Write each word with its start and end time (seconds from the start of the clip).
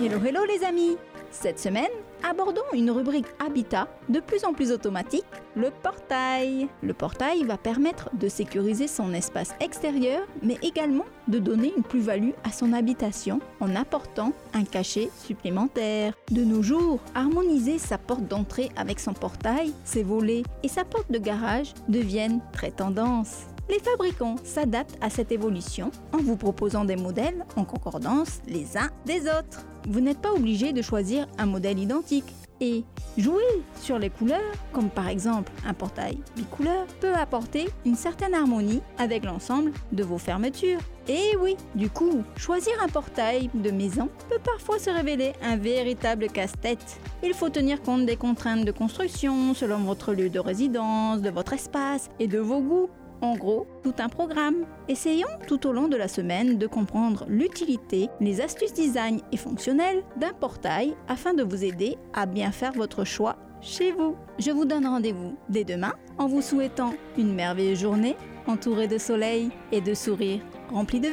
Hello 0.00 0.18
hello 0.24 0.44
les 0.44 0.64
amis 0.64 0.96
Cette 1.32 1.58
semaine, 1.58 1.90
abordons 2.22 2.60
une 2.72 2.92
rubrique 2.92 3.26
Habitat 3.44 3.88
de 4.08 4.20
plus 4.20 4.44
en 4.44 4.52
plus 4.52 4.70
automatique, 4.70 5.24
le 5.56 5.70
portail. 5.70 6.68
Le 6.82 6.94
portail 6.94 7.42
va 7.42 7.56
permettre 7.56 8.10
de 8.14 8.28
sécuriser 8.28 8.86
son 8.86 9.12
espace 9.12 9.52
extérieur, 9.58 10.24
mais 10.42 10.56
également 10.62 11.06
de 11.26 11.40
donner 11.40 11.72
une 11.76 11.82
plus-value 11.82 12.30
à 12.44 12.52
son 12.52 12.72
habitation 12.72 13.40
en 13.58 13.74
apportant 13.74 14.32
un 14.52 14.64
cachet 14.64 15.10
supplémentaire. 15.18 16.14
De 16.30 16.44
nos 16.44 16.62
jours, 16.62 17.00
harmoniser 17.16 17.78
sa 17.78 17.98
porte 17.98 18.28
d'entrée 18.28 18.70
avec 18.76 19.00
son 19.00 19.14
portail, 19.14 19.72
ses 19.84 20.04
volets 20.04 20.44
et 20.62 20.68
sa 20.68 20.84
porte 20.84 21.10
de 21.10 21.18
garage 21.18 21.74
deviennent 21.88 22.40
très 22.52 22.70
tendance. 22.70 23.46
Les 23.68 23.78
fabricants 23.78 24.36
s'adaptent 24.44 24.98
à 25.00 25.08
cette 25.08 25.32
évolution 25.32 25.90
en 26.12 26.18
vous 26.18 26.36
proposant 26.36 26.84
des 26.84 26.96
modèles 26.96 27.46
en 27.56 27.64
concordance 27.64 28.40
les 28.46 28.76
uns 28.76 28.90
des 29.06 29.22
autres. 29.22 29.64
Vous 29.88 30.00
n'êtes 30.00 30.20
pas 30.20 30.32
obligé 30.32 30.72
de 30.72 30.82
choisir 30.82 31.26
un 31.38 31.46
modèle 31.46 31.78
identique 31.78 32.30
et 32.60 32.84
jouer 33.18 33.42
sur 33.80 33.98
les 33.98 34.10
couleurs, 34.10 34.40
comme 34.72 34.90
par 34.90 35.08
exemple 35.08 35.50
un 35.66 35.74
portail 35.74 36.18
bicouleur, 36.36 36.86
peut 37.00 37.14
apporter 37.14 37.68
une 37.84 37.96
certaine 37.96 38.34
harmonie 38.34 38.80
avec 38.98 39.24
l'ensemble 39.24 39.72
de 39.92 40.04
vos 40.04 40.18
fermetures. 40.18 40.80
Et 41.08 41.36
oui, 41.40 41.56
du 41.74 41.90
coup, 41.90 42.22
choisir 42.36 42.72
un 42.82 42.88
portail 42.88 43.50
de 43.54 43.70
maison 43.70 44.08
peut 44.30 44.38
parfois 44.44 44.78
se 44.78 44.90
révéler 44.90 45.32
un 45.42 45.56
véritable 45.56 46.28
casse-tête. 46.28 47.00
Il 47.22 47.34
faut 47.34 47.50
tenir 47.50 47.82
compte 47.82 48.06
des 48.06 48.16
contraintes 48.16 48.64
de 48.64 48.72
construction 48.72 49.54
selon 49.54 49.78
votre 49.78 50.12
lieu 50.12 50.30
de 50.30 50.38
résidence, 50.38 51.20
de 51.20 51.30
votre 51.30 51.54
espace 51.54 52.08
et 52.18 52.26
de 52.26 52.38
vos 52.38 52.60
goûts. 52.60 52.90
En 53.24 53.36
gros, 53.36 53.66
tout 53.82 53.94
un 54.00 54.10
programme. 54.10 54.66
Essayons 54.86 55.26
tout 55.48 55.66
au 55.66 55.72
long 55.72 55.88
de 55.88 55.96
la 55.96 56.08
semaine 56.08 56.58
de 56.58 56.66
comprendre 56.66 57.24
l'utilité, 57.26 58.10
les 58.20 58.42
astuces 58.42 58.74
design 58.74 59.22
et 59.32 59.38
fonctionnelles 59.38 60.02
d'un 60.20 60.34
portail 60.34 60.94
afin 61.08 61.32
de 61.32 61.42
vous 61.42 61.64
aider 61.64 61.96
à 62.12 62.26
bien 62.26 62.52
faire 62.52 62.74
votre 62.74 63.04
choix 63.04 63.36
chez 63.62 63.92
vous. 63.92 64.14
Je 64.38 64.50
vous 64.50 64.66
donne 64.66 64.86
rendez-vous 64.86 65.38
dès 65.48 65.64
demain 65.64 65.94
en 66.18 66.26
vous 66.26 66.42
souhaitant 66.42 66.92
une 67.16 67.34
merveilleuse 67.34 67.80
journée 67.80 68.14
entourée 68.46 68.88
de 68.88 68.98
soleil 68.98 69.48
et 69.72 69.80
de 69.80 69.94
sourires 69.94 70.42
remplis 70.68 71.00
de 71.00 71.02